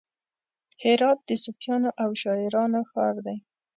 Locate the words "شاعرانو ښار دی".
2.21-3.37